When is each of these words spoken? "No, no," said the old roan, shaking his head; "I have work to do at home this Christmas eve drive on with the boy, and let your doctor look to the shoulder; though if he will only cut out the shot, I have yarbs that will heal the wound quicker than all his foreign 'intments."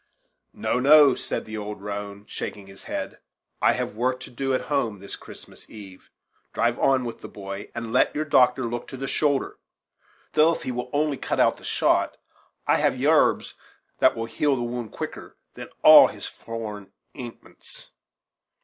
"No, 0.55 0.79
no," 0.79 1.13
said 1.13 1.45
the 1.45 1.57
old 1.59 1.79
roan, 1.83 2.25
shaking 2.25 2.65
his 2.65 2.85
head; 2.85 3.19
"I 3.61 3.73
have 3.73 3.95
work 3.95 4.19
to 4.21 4.31
do 4.31 4.51
at 4.55 4.61
home 4.61 4.97
this 4.97 5.15
Christmas 5.15 5.69
eve 5.69 6.09
drive 6.55 6.79
on 6.79 7.05
with 7.05 7.21
the 7.21 7.27
boy, 7.27 7.69
and 7.75 7.93
let 7.93 8.15
your 8.15 8.25
doctor 8.25 8.65
look 8.65 8.87
to 8.87 8.97
the 8.97 9.05
shoulder; 9.05 9.59
though 10.33 10.53
if 10.55 10.63
he 10.63 10.71
will 10.71 10.89
only 10.91 11.17
cut 11.17 11.39
out 11.39 11.57
the 11.57 11.63
shot, 11.63 12.17
I 12.65 12.77
have 12.77 12.97
yarbs 12.99 13.53
that 13.99 14.15
will 14.17 14.25
heal 14.25 14.55
the 14.55 14.63
wound 14.63 14.91
quicker 14.91 15.37
than 15.53 15.67
all 15.83 16.07
his 16.07 16.25
foreign 16.25 16.91
'intments." 17.13 17.91